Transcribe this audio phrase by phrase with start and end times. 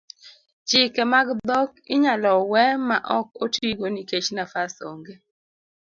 [0.67, 5.13] chike mag dhok inyalo we ma ok otigo nikech nafas ong'e